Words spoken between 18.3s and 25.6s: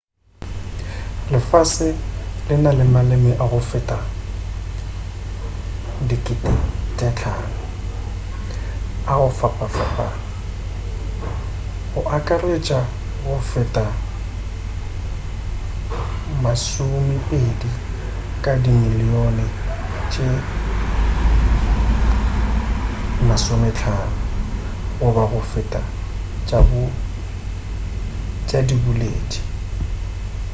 ka dimilion tše 50 goba go